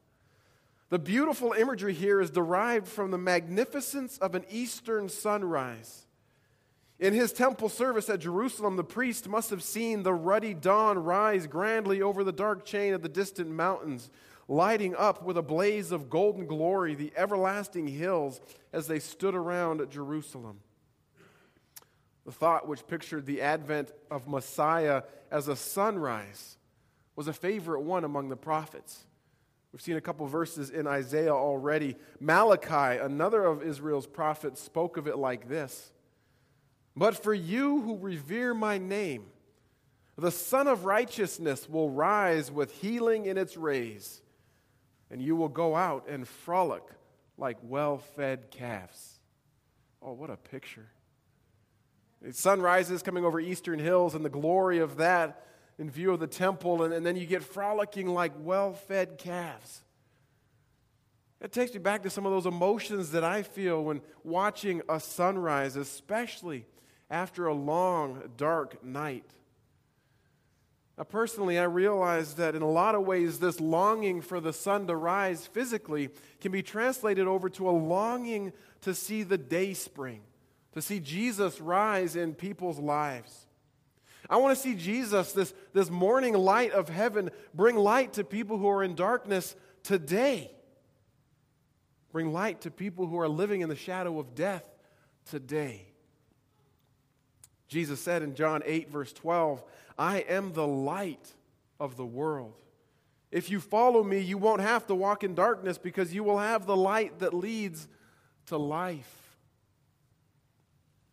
The 0.91 0.99
beautiful 0.99 1.53
imagery 1.53 1.95
here 1.95 2.21
is 2.21 2.31
derived 2.31 2.89
from 2.89 3.13
the 3.13 3.19
magnificence 3.19 4.19
of 4.19 4.35
an 4.35 4.45
eastern 4.51 5.09
sunrise. 5.09 6.07
In 6.99 7.15
his 7.15 7.33
temple 7.33 7.69
service 7.69 8.11
at 8.11 8.19
Jerusalem, 8.19 8.77
the 8.77 8.85
priest 8.85 9.29
must 9.29 9.51
have 9.51 9.63
seen 9.63 10.03
the 10.03 10.13
ruddy 10.13 10.53
dawn 10.53 10.99
rise 10.99 11.47
grandly 11.47 12.03
over 12.03 12.25
the 12.25 12.33
dark 12.33 12.65
chain 12.65 12.93
of 12.93 13.03
the 13.03 13.09
distant 13.09 13.51
mountains, 13.51 14.11
lighting 14.49 14.97
up 14.97 15.23
with 15.23 15.39
a 15.39 15.43
blaze 15.43 15.93
of 15.93 16.11
golden 16.11 16.47
glory 16.47 16.97
the 16.97 17.13
everlasting 17.17 17.87
hills 17.87 18.41
as 18.73 18.89
they 18.89 18.99
stood 18.99 19.37
around 19.37 19.89
Jerusalem. 19.91 20.59
The 22.27 22.33
thought 22.33 22.67
which 22.67 22.87
pictured 22.87 23.27
the 23.27 23.43
advent 23.43 23.93
of 24.11 24.27
Messiah 24.27 25.05
as 25.31 25.47
a 25.47 25.57
sunrise 25.57 26.59
was 27.15 27.29
a 27.29 27.33
favorite 27.33 27.83
one 27.83 28.03
among 28.03 28.29
the 28.29 28.37
prophets. 28.37 29.07
We've 29.73 29.81
seen 29.81 29.97
a 29.97 30.01
couple 30.01 30.27
verses 30.27 30.71
in 30.71 30.87
Isaiah 30.87 31.35
already. 31.35 31.97
Malachi, 32.19 32.99
another 32.99 33.45
of 33.45 33.63
Israel's 33.63 34.07
prophets, 34.07 34.61
spoke 34.61 34.97
of 34.97 35.07
it 35.07 35.17
like 35.17 35.49
this 35.49 35.93
But 36.97 37.23
for 37.23 37.33
you 37.33 37.81
who 37.83 37.97
revere 37.99 38.53
my 38.53 38.79
name, 38.79 39.27
the 40.19 40.33
Sun 40.33 40.67
of 40.67 40.85
Righteousness 40.85 41.69
will 41.69 41.89
rise 41.89 42.51
with 42.51 42.73
healing 42.81 43.27
in 43.27 43.39
its 43.39 43.57
rays, 43.57 44.21
and 45.11 45.23
you 45.23 45.37
will 45.37 45.49
go 45.49 45.77
out 45.77 46.09
and 46.09 46.27
frolic 46.27 46.83
like 47.39 47.59
well 47.63 47.99
fed 47.99 48.51
calves. 48.51 49.21
Oh, 50.03 50.13
what 50.13 50.31
a 50.31 50.37
picture! 50.37 50.89
The 52.23 52.35
sun 52.35 52.61
rises 52.61 53.03
coming 53.03 53.25
over 53.25 53.41
eastern 53.41 53.79
hills, 53.79 54.15
and 54.15 54.25
the 54.25 54.31
glory 54.31 54.79
of 54.79 54.97
that 54.99 55.47
in 55.81 55.91
view 55.91 56.13
of 56.13 56.21
the 56.21 56.27
temple, 56.27 56.83
and, 56.83 56.93
and 56.93 57.05
then 57.05 57.17
you 57.17 57.25
get 57.25 57.43
frolicking 57.43 58.07
like 58.07 58.33
well 58.39 58.75
fed 58.75 59.17
calves. 59.17 59.83
It 61.41 61.53
takes 61.53 61.73
me 61.73 61.79
back 61.79 62.03
to 62.03 62.11
some 62.11 62.27
of 62.27 62.33
those 62.33 62.45
emotions 62.45 63.13
that 63.13 63.25
I 63.25 63.43
feel 63.43 63.83
when 63.83 64.03
watching 64.23 64.83
a 64.91 65.01
sunrise, 65.01 65.77
especially 65.77 66.67
after 67.11 67.47
a 67.47 67.55
long, 67.55 68.31
dark 68.37 68.85
night. 68.85 69.25
Now, 70.99 71.05
personally, 71.05 71.59
I 71.59 71.65
realize 71.65 72.35
that 72.35 72.55
in 72.55 72.61
a 72.61 72.71
lot 72.71 72.95
of 72.95 73.07
ways, 73.07 73.39
this 73.39 73.59
longing 73.59 74.21
for 74.21 74.39
the 74.39 74.53
sun 74.53 74.87
to 74.87 74.95
rise 74.95 75.47
physically 75.47 76.11
can 76.43 76.53
be 76.53 76.63
translated 76.63 77.27
over 77.27 77.49
to 77.49 77.71
a 77.71 77.73
longing 77.73 78.53
to 78.83 78.95
see 78.95 79.23
the 79.23 79.39
day 79.39 79.73
spring, 79.73 80.21
to 80.75 80.83
see 80.83 81.01
Jesus 81.01 81.59
rise 81.59 82.17
in 82.17 82.35
people's 82.35 82.79
lives. 82.79 83.47
I 84.31 84.37
want 84.37 84.57
to 84.57 84.63
see 84.63 84.77
Jesus, 84.77 85.33
this, 85.33 85.53
this 85.73 85.91
morning 85.91 86.35
light 86.35 86.71
of 86.71 86.89
heaven, 86.89 87.31
bring 87.53 87.75
light 87.75 88.13
to 88.13 88.25
people 88.25 88.59
who 88.59 88.69
are 88.69 88.85
in 88.85 88.95
darkness 88.95 89.57
today. 89.83 90.53
Bring 92.13 92.33
light 92.33 92.61
to 92.61 92.71
people 92.71 93.09
who 93.09 93.19
are 93.19 93.29
living 93.29 93.61
in 93.61 93.69
the 93.69 93.75
shadow 93.75 94.21
of 94.21 94.37
death 94.37 94.65
today. 95.31 95.85
Jesus 97.67 98.01
said 98.01 98.23
in 98.23 98.37
John 98.37 98.63
8, 98.65 98.91
verse 98.91 99.13
12, 99.13 99.65
I 99.99 100.19
am 100.21 100.53
the 100.53 100.67
light 100.67 101.35
of 101.81 101.97
the 101.97 102.07
world. 102.07 102.55
If 103.33 103.51
you 103.51 103.61
follow 103.61 104.03
me, 104.03 104.21
you 104.21 104.39
won't 104.39 104.61
have 104.61 104.87
to 104.87 104.95
walk 104.95 105.25
in 105.25 105.35
darkness 105.35 105.77
because 105.77 106.15
you 106.15 106.23
will 106.23 106.39
have 106.39 106.67
the 106.67 106.77
light 106.77 107.19
that 107.19 107.35
leads 107.35 107.89
to 108.47 108.57
life. 108.57 109.39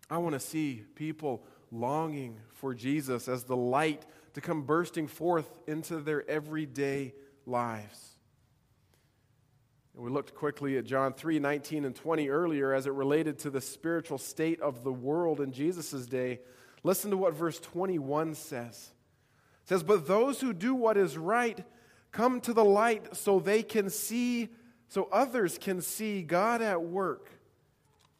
I 0.09 0.19
want 0.19 0.33
to 0.33 0.39
see 0.39 0.83
people 0.95 1.43
longing 1.71 2.39
for 2.53 2.74
Jesus 2.74 3.27
as 3.27 3.43
the 3.43 3.55
light 3.55 4.05
to 4.33 4.41
come 4.41 4.63
bursting 4.63 5.07
forth 5.07 5.59
into 5.67 5.97
their 5.97 6.27
everyday 6.29 7.13
lives. 7.45 8.15
And 9.95 10.03
we 10.03 10.12
looked 10.12 10.36
quickly 10.36 10.77
at 10.77 10.86
John 10.86 11.13
3 11.13 11.39
19 11.39 11.86
and 11.86 11.95
20 11.95 12.29
earlier 12.29 12.74
as 12.74 12.86
it 12.86 12.93
related 12.93 13.39
to 13.39 13.50
the 13.50 13.62
spiritual 13.62 14.17
state 14.17 14.62
of 14.62 14.83
the 14.83 14.93
world 14.93 15.41
in 15.41 15.51
Jesus' 15.51 16.05
day. 16.05 16.39
Listen 16.83 17.12
to 17.12 17.17
what 17.17 17.33
verse 17.33 17.59
21 17.59 18.36
says. 18.36 18.91
It 19.63 19.69
says, 19.69 19.83
But 19.83 20.07
those 20.07 20.39
who 20.39 20.53
do 20.53 20.75
what 20.75 20.97
is 20.97 21.17
right 21.17 21.65
come 22.12 22.39
to 22.41 22.53
the 22.53 22.63
light 22.63 23.15
so 23.17 23.39
they 23.39 23.63
can 23.63 23.89
see, 23.89 24.50
so 24.88 25.09
others 25.12 25.57
can 25.57 25.81
see 25.81 26.21
God 26.21 26.62
at 26.62 26.81
work 26.81 27.31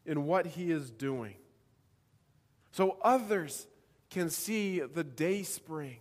in 0.04 0.26
what 0.26 0.46
he 0.46 0.72
is 0.72 0.90
doing 0.90 1.36
so 2.72 2.96
others 3.02 3.66
can 4.10 4.30
see 4.30 4.80
the 4.80 5.04
day 5.04 5.42
spring, 5.42 5.98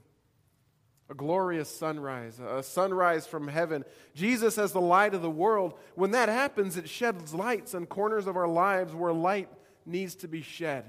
a 1.09 1.13
glorious 1.13 1.69
sunrise, 1.69 2.39
a 2.39 2.63
sunrise 2.63 3.25
from 3.27 3.47
heaven. 3.47 3.83
Jesus 4.13 4.57
as 4.57 4.71
the 4.71 4.81
light 4.81 5.13
of 5.13 5.21
the 5.21 5.29
world. 5.29 5.73
When 5.95 6.11
that 6.11 6.29
happens, 6.29 6.77
it 6.77 6.89
sheds 6.89 7.33
lights 7.33 7.73
on 7.73 7.85
corners 7.85 8.27
of 8.27 8.37
our 8.37 8.47
lives 8.47 8.93
where 8.93 9.13
light 9.13 9.49
needs 9.85 10.15
to 10.15 10.27
be 10.27 10.41
shed. 10.41 10.85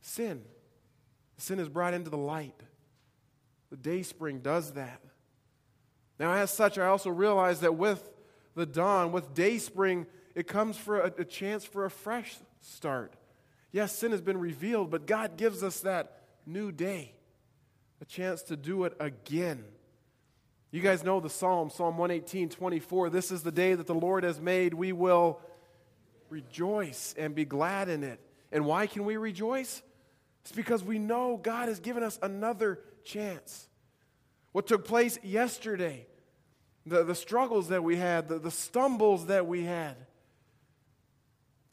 Sin. 0.00 0.42
Sin 1.38 1.58
is 1.58 1.68
brought 1.68 1.94
into 1.94 2.10
the 2.10 2.16
light. 2.16 2.58
The 3.70 3.76
day 3.76 4.02
spring 4.02 4.40
does 4.40 4.72
that. 4.72 5.00
Now, 6.18 6.32
as 6.32 6.50
such, 6.50 6.78
I 6.78 6.86
also 6.86 7.10
realize 7.10 7.60
that 7.60 7.74
with 7.74 8.10
the 8.54 8.66
dawn, 8.66 9.12
with 9.12 9.34
day 9.34 9.58
spring, 9.58 10.06
it 10.34 10.46
comes 10.46 10.76
for 10.76 11.00
a, 11.00 11.12
a 11.18 11.24
chance 11.24 11.64
for 11.64 11.84
a 11.84 11.90
fresh 11.90 12.36
start. 12.60 13.14
Yes, 13.72 13.96
sin 13.96 14.12
has 14.12 14.20
been 14.20 14.38
revealed, 14.38 14.90
but 14.90 15.06
God 15.06 15.36
gives 15.36 15.62
us 15.62 15.80
that 15.80 16.22
new 16.46 16.70
day, 16.72 17.12
a 18.00 18.04
chance 18.04 18.42
to 18.44 18.56
do 18.56 18.84
it 18.84 18.96
again. 19.00 19.64
You 20.70 20.80
guys 20.80 21.04
know 21.04 21.20
the 21.20 21.30
Psalm, 21.30 21.70
Psalm 21.70 21.96
118, 21.96 22.48
24. 22.48 23.10
This 23.10 23.30
is 23.30 23.42
the 23.42 23.52
day 23.52 23.74
that 23.74 23.86
the 23.86 23.94
Lord 23.94 24.24
has 24.24 24.40
made. 24.40 24.74
We 24.74 24.92
will 24.92 25.40
rejoice 26.28 27.14
and 27.16 27.34
be 27.34 27.44
glad 27.44 27.88
in 27.88 28.04
it. 28.04 28.20
And 28.52 28.64
why 28.66 28.86
can 28.86 29.04
we 29.04 29.16
rejoice? 29.16 29.82
It's 30.42 30.52
because 30.52 30.84
we 30.84 30.98
know 30.98 31.38
God 31.42 31.68
has 31.68 31.80
given 31.80 32.02
us 32.02 32.18
another 32.22 32.80
chance. 33.04 33.68
What 34.52 34.66
took 34.66 34.84
place 34.84 35.18
yesterday, 35.22 36.06
the, 36.84 37.04
the 37.04 37.14
struggles 37.14 37.68
that 37.68 37.82
we 37.82 37.96
had, 37.96 38.28
the, 38.28 38.38
the 38.38 38.50
stumbles 38.50 39.26
that 39.26 39.46
we 39.46 39.64
had, 39.64 39.96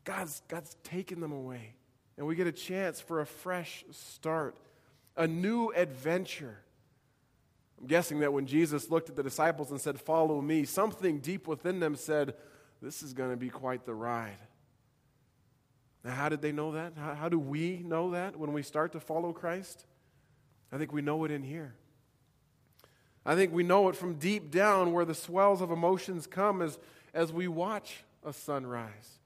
God's, 0.03 0.41
God's 0.47 0.75
taken 0.83 1.21
them 1.21 1.31
away 1.31 1.75
and 2.17 2.27
we 2.27 2.35
get 2.35 2.47
a 2.47 2.51
chance 2.51 3.01
for 3.01 3.21
a 3.21 3.25
fresh 3.25 3.83
start, 3.91 4.55
a 5.17 5.27
new 5.27 5.69
adventure. 5.69 6.57
I'm 7.79 7.87
guessing 7.87 8.19
that 8.19 8.31
when 8.31 8.45
Jesus 8.45 8.89
looked 8.89 9.09
at 9.09 9.15
the 9.15 9.23
disciples 9.23 9.71
and 9.71 9.81
said, 9.81 9.99
Follow 9.99 10.41
me, 10.41 10.65
something 10.65 11.19
deep 11.19 11.47
within 11.47 11.79
them 11.79 11.95
said, 11.95 12.35
This 12.81 13.03
is 13.03 13.13
going 13.13 13.31
to 13.31 13.37
be 13.37 13.49
quite 13.49 13.85
the 13.85 13.93
ride. 13.93 14.37
Now, 16.03 16.11
how 16.11 16.29
did 16.29 16.41
they 16.41 16.51
know 16.51 16.73
that? 16.73 16.93
How, 16.97 17.13
how 17.13 17.29
do 17.29 17.39
we 17.39 17.81
know 17.83 18.11
that 18.11 18.35
when 18.35 18.53
we 18.53 18.61
start 18.61 18.91
to 18.91 18.99
follow 18.99 19.31
Christ? 19.31 19.85
I 20.71 20.77
think 20.77 20.91
we 20.91 21.01
know 21.01 21.23
it 21.23 21.31
in 21.31 21.43
here. 21.43 21.75
I 23.25 23.35
think 23.35 23.53
we 23.53 23.63
know 23.63 23.87
it 23.89 23.95
from 23.95 24.15
deep 24.15 24.51
down 24.51 24.91
where 24.91 25.05
the 25.05 25.15
swells 25.15 25.61
of 25.61 25.71
emotions 25.71 26.27
come 26.27 26.61
as, 26.61 26.77
as 27.13 27.31
we 27.31 27.47
watch 27.47 28.03
a 28.25 28.33
sunrise. 28.33 29.19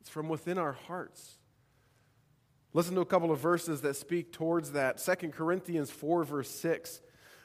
It's 0.00 0.10
from 0.10 0.28
within 0.28 0.58
our 0.58 0.72
hearts. 0.72 1.38
Listen 2.74 2.96
to 2.96 3.00
a 3.00 3.06
couple 3.06 3.30
of 3.30 3.38
verses 3.38 3.80
that 3.82 3.94
speak 3.94 4.32
towards 4.32 4.72
that. 4.72 4.98
2 4.98 5.28
Corinthians 5.28 5.90
4, 5.90 6.24
verse 6.24 6.50
6. 6.50 7.00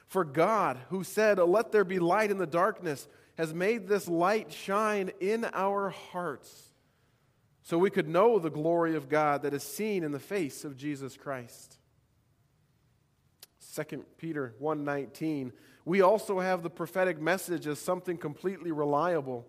For 0.06 0.24
God, 0.24 0.76
who 0.90 1.04
said, 1.04 1.38
Let 1.38 1.70
there 1.70 1.84
be 1.84 2.00
light 2.00 2.32
in 2.32 2.38
the 2.38 2.46
darkness, 2.46 3.06
has 3.38 3.54
made 3.54 3.86
this 3.86 4.08
light 4.08 4.52
shine 4.52 5.12
in 5.20 5.46
our 5.54 5.90
hearts 5.90 6.70
so 7.62 7.78
we 7.78 7.90
could 7.90 8.08
know 8.08 8.38
the 8.38 8.50
glory 8.50 8.96
of 8.96 9.08
God 9.08 9.42
that 9.42 9.54
is 9.54 9.62
seen 9.62 10.02
in 10.02 10.10
the 10.10 10.18
face 10.18 10.64
of 10.64 10.76
Jesus 10.76 11.16
Christ. 11.16 11.78
2 13.72 14.04
Peter 14.18 14.54
1:19 14.60 15.52
We 15.84 16.00
also 16.00 16.40
have 16.40 16.64
the 16.64 16.70
prophetic 16.70 17.20
message 17.20 17.68
as 17.68 17.78
something 17.78 18.16
completely 18.16 18.72
reliable 18.72 19.46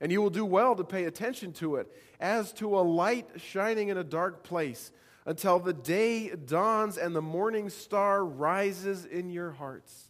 and 0.00 0.10
you 0.10 0.22
will 0.22 0.30
do 0.30 0.44
well 0.44 0.74
to 0.76 0.84
pay 0.84 1.04
attention 1.04 1.52
to 1.54 1.76
it 1.76 1.92
as 2.18 2.52
to 2.54 2.78
a 2.78 2.80
light 2.80 3.28
shining 3.36 3.88
in 3.88 3.98
a 3.98 4.04
dark 4.04 4.42
place 4.42 4.90
until 5.28 5.58
the 5.58 5.74
day 5.74 6.30
dawns 6.30 6.96
and 6.96 7.14
the 7.14 7.20
morning 7.20 7.68
star 7.68 8.24
rises 8.24 9.04
in 9.04 9.28
your 9.28 9.50
hearts. 9.50 10.04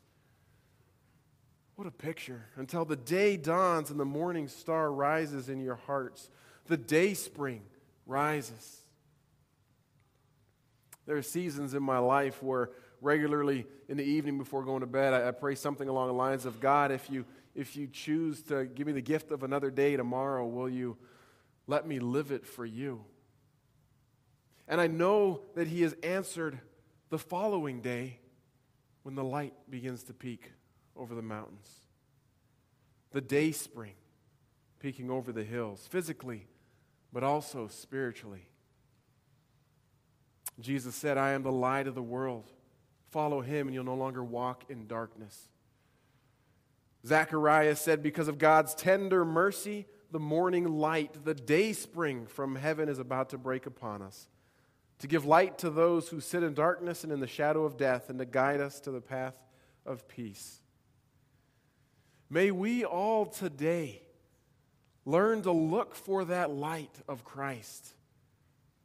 What 1.74 1.88
a 1.88 1.90
picture. 1.90 2.46
Until 2.54 2.84
the 2.84 2.94
day 2.94 3.36
dawns 3.36 3.90
and 3.90 3.98
the 3.98 4.04
morning 4.04 4.46
star 4.46 4.92
rises 4.92 5.48
in 5.48 5.60
your 5.60 5.74
hearts, 5.74 6.30
the 6.68 6.76
day 6.76 7.14
spring 7.14 7.62
rises. 8.06 8.82
There 11.04 11.16
are 11.16 11.22
seasons 11.22 11.74
in 11.74 11.82
my 11.82 11.98
life 11.98 12.40
where 12.40 12.70
regularly 13.00 13.66
in 13.88 13.96
the 13.96 14.04
evening 14.04 14.38
before 14.38 14.62
going 14.62 14.82
to 14.82 14.86
bed, 14.86 15.14
I, 15.14 15.26
I 15.26 15.30
pray 15.32 15.56
something 15.56 15.88
along 15.88 16.06
the 16.06 16.14
lines 16.14 16.46
of 16.46 16.60
God, 16.60 16.92
if 16.92 17.10
you, 17.10 17.24
if 17.56 17.76
you 17.76 17.88
choose 17.88 18.40
to 18.42 18.66
give 18.66 18.86
me 18.86 18.92
the 18.92 19.02
gift 19.02 19.32
of 19.32 19.42
another 19.42 19.72
day 19.72 19.96
tomorrow, 19.96 20.46
will 20.46 20.68
you 20.68 20.96
let 21.66 21.88
me 21.88 21.98
live 21.98 22.30
it 22.30 22.46
for 22.46 22.64
you? 22.64 23.04
And 24.68 24.80
I 24.80 24.86
know 24.86 25.40
that 25.54 25.66
He 25.66 25.82
has 25.82 25.94
answered 26.02 26.60
the 27.10 27.18
following 27.18 27.80
day 27.80 28.18
when 29.02 29.14
the 29.14 29.24
light 29.24 29.54
begins 29.70 30.02
to 30.04 30.14
peek 30.14 30.52
over 30.94 31.14
the 31.14 31.22
mountains. 31.22 31.70
The 33.12 33.20
day 33.20 33.52
spring 33.52 33.94
peeking 34.78 35.10
over 35.10 35.32
the 35.32 35.44
hills, 35.44 35.86
physically, 35.90 36.46
but 37.12 37.22
also 37.22 37.68
spiritually. 37.68 38.46
Jesus 40.60 40.94
said, 40.94 41.18
I 41.18 41.30
am 41.30 41.42
the 41.42 41.52
light 41.52 41.86
of 41.86 41.94
the 41.94 42.02
world. 42.02 42.50
Follow 43.10 43.40
him, 43.40 43.68
and 43.68 43.74
you'll 43.74 43.84
no 43.84 43.94
longer 43.94 44.22
walk 44.22 44.64
in 44.68 44.86
darkness. 44.86 45.48
Zacharias 47.06 47.80
said, 47.80 48.02
Because 48.02 48.28
of 48.28 48.38
God's 48.38 48.74
tender 48.74 49.24
mercy, 49.24 49.86
the 50.10 50.18
morning 50.18 50.78
light, 50.78 51.24
the 51.24 51.34
day 51.34 51.72
spring 51.72 52.26
from 52.26 52.56
heaven 52.56 52.88
is 52.88 52.98
about 52.98 53.30
to 53.30 53.38
break 53.38 53.66
upon 53.66 54.02
us, 54.02 54.28
to 54.98 55.06
give 55.06 55.24
light 55.24 55.58
to 55.58 55.70
those 55.70 56.08
who 56.08 56.20
sit 56.20 56.42
in 56.42 56.54
darkness 56.54 57.04
and 57.04 57.12
in 57.12 57.20
the 57.20 57.26
shadow 57.26 57.64
of 57.64 57.76
death, 57.76 58.10
and 58.10 58.18
to 58.18 58.24
guide 58.24 58.60
us 58.60 58.80
to 58.80 58.90
the 58.90 59.00
path 59.00 59.34
of 59.86 60.08
peace. 60.08 60.60
May 62.30 62.50
we 62.50 62.84
all 62.84 63.24
today 63.26 64.02
learn 65.04 65.42
to 65.42 65.52
look 65.52 65.94
for 65.94 66.24
that 66.26 66.50
light 66.50 66.94
of 67.08 67.24
Christ, 67.24 67.94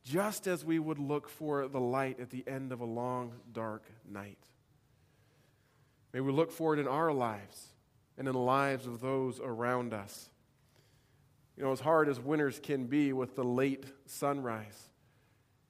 just 0.03 0.47
as 0.47 0.63
we 0.63 0.79
would 0.79 0.99
look 0.99 1.27
for 1.29 1.67
the 1.67 1.79
light 1.79 2.19
at 2.19 2.29
the 2.29 2.43
end 2.47 2.71
of 2.71 2.79
a 2.79 2.85
long, 2.85 3.33
dark 3.51 3.83
night. 4.09 4.37
May 6.13 6.21
we 6.21 6.31
look 6.31 6.51
for 6.51 6.73
it 6.73 6.79
in 6.79 6.87
our 6.87 7.11
lives 7.11 7.67
and 8.17 8.27
in 8.27 8.33
the 8.33 8.39
lives 8.39 8.85
of 8.85 9.01
those 9.01 9.39
around 9.39 9.93
us. 9.93 10.29
You 11.57 11.63
know, 11.63 11.71
as 11.71 11.79
hard 11.79 12.07
as 12.07 12.19
winters 12.19 12.59
can 12.61 12.85
be 12.85 13.13
with 13.13 13.35
the 13.35 13.43
late 13.43 13.85
sunrise, 14.05 14.89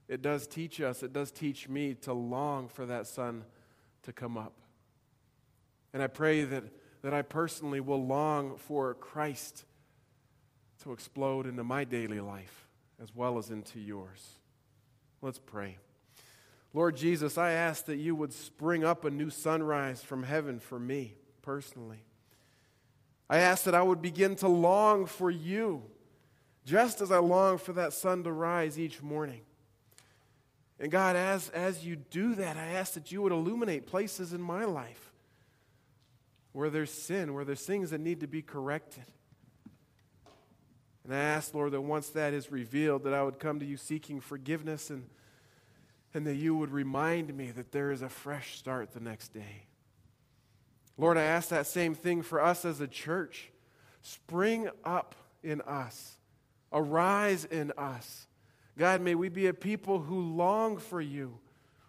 it 0.08 0.22
does 0.22 0.48
teach 0.48 0.82
us, 0.82 1.04
it 1.04 1.14
does 1.14 1.32
teach 1.32 1.70
me 1.70 1.94
to 1.96 2.14
long 2.14 2.68
for 2.68 2.86
that 2.86 3.08
sun 3.08 3.46
to 4.04 4.14
come 4.14 4.38
up. 4.38 4.54
And 5.94 6.02
I 6.02 6.08
pray 6.08 6.44
that, 6.44 6.64
that 7.04 7.14
I 7.14 7.22
personally 7.22 7.80
will 7.80 8.06
long 8.06 8.58
for 8.58 8.94
Christ 8.96 9.66
to 10.84 10.92
explode 10.92 11.48
into 11.48 11.64
my 11.64 11.84
daily 11.84 12.20
life 12.20 12.68
as 13.02 13.16
well 13.16 13.38
as 13.38 13.50
into 13.50 13.80
yours. 13.80 14.40
Let's 15.22 15.40
pray. 15.40 15.78
Lord 16.74 16.98
Jesus, 16.98 17.38
I 17.38 17.52
ask 17.52 17.86
that 17.86 17.98
you 17.98 18.16
would 18.16 18.34
spring 18.34 18.84
up 18.84 19.06
a 19.06 19.12
new 19.12 19.30
sunrise 19.30 20.02
from 20.02 20.24
heaven 20.24 20.60
for 20.60 20.80
me 20.80 21.16
personally. 21.42 22.04
I 23.30 23.38
ask 23.38 23.64
that 23.64 23.76
I 23.76 23.84
would 23.84 24.02
begin 24.02 24.36
to 24.38 24.48
long 24.48 25.06
for 25.06 25.30
you, 25.30 25.84
just 26.66 27.00
as 27.00 27.12
I 27.12 27.20
long 27.20 27.58
for 27.58 27.74
that 27.74 27.94
sun 27.94 28.24
to 28.24 28.32
rise 28.32 28.80
each 28.80 29.02
morning. 29.02 29.42
And 30.84 30.92
God, 30.92 31.16
as, 31.16 31.48
as 31.52 31.86
you 31.86 31.96
do 31.96 32.36
that, 32.36 32.58
I 32.58 32.66
ask 32.74 32.96
that 32.96 33.10
you 33.10 33.22
would 33.22 33.32
illuminate 33.32 33.88
places 33.88 34.34
in 34.34 34.42
my 34.42 34.66
life 34.66 35.14
where 36.52 36.70
there's 36.70 36.92
sin, 36.92 37.34
where 37.34 37.46
there's 37.46 37.66
things 37.66 37.92
that 37.92 38.02
need 38.02 38.20
to 38.20 38.28
be 38.28 38.42
corrected. 38.42 39.06
And 41.06 41.14
I 41.14 41.20
ask, 41.20 41.54
Lord, 41.54 41.72
that 41.72 41.80
once 41.80 42.10
that 42.10 42.34
is 42.34 42.52
revealed, 42.52 43.06
that 43.06 43.14
I 43.14 43.24
would 43.24 43.40
come 43.40 43.62
to 43.62 43.66
you 43.66 43.78
seeking 43.78 44.20
forgiveness 44.20 44.90
and, 44.90 45.08
and 46.14 46.28
that 46.28 46.36
you 46.36 46.54
would 46.54 46.72
remind 46.72 47.34
me 47.34 47.52
that 47.52 47.72
there 47.72 47.92
is 47.92 48.02
a 48.02 48.10
fresh 48.10 48.58
start 48.58 48.92
the 48.92 49.00
next 49.00 49.34
day. 49.34 49.68
Lord, 50.98 51.18
I 51.18 51.24
ask 51.24 51.48
that 51.48 51.66
same 51.66 51.96
thing 51.96 52.24
for 52.24 52.44
us 52.44 52.66
as 52.66 52.82
a 52.82 52.88
church. 52.88 53.52
Spring 54.02 54.68
up 54.84 55.16
in 55.44 55.62
us, 55.62 56.18
arise 56.74 57.46
in 57.46 57.72
us. 57.78 58.28
God, 58.78 59.02
may 59.02 59.16
we 59.16 59.30
be 59.30 59.48
a 59.48 59.54
people 59.54 60.00
who 60.00 60.20
long 60.20 60.78
for 60.78 61.00
you, 61.00 61.40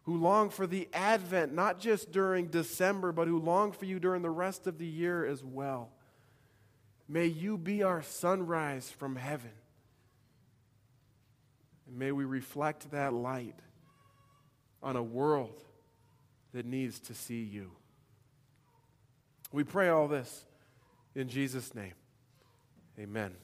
who 0.03 0.19
long 0.19 0.51
for 0.51 0.67
the 0.67 0.89
advent, 0.93 1.55
not 1.55 1.81
just 1.81 2.13
during 2.13 2.49
December, 2.49 3.11
but 3.11 3.27
who 3.27 3.39
long 3.39 3.73
for 3.73 3.87
you 3.87 3.99
during 3.99 4.23
the 4.23 4.31
rest 4.31 4.67
of 4.67 4.79
the 4.79 4.87
year 4.87 5.25
as 5.25 5.43
well. 5.43 5.91
May 7.09 7.27
you 7.27 7.57
be 7.57 7.83
our 7.83 8.03
sunrise 8.03 8.91
from 8.91 9.17
heaven. 9.17 9.51
And 11.87 11.99
may 11.99 12.13
we 12.13 12.25
reflect 12.25 12.91
that 12.91 13.13
light 13.13 13.59
on 14.83 14.97
a 14.97 15.03
world 15.03 15.63
that 16.53 16.67
needs 16.67 17.01
to 17.01 17.15
see 17.15 17.43
you. 17.43 17.71
We 19.53 19.65
pray 19.65 19.89
all 19.89 20.09
this 20.09 20.45
in 21.15 21.29
Jesus' 21.29 21.75
name. 21.75 21.95
Amen. 22.99 23.44